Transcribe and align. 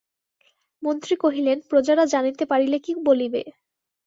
মন্ত্রী 0.83 1.13
কহিলেন, 1.15 1.57
প্রজারা 1.69 2.03
জানিতে 2.13 2.43
পারিলে 2.45 2.77
কী 2.85 2.91
বলিবে? 3.07 3.41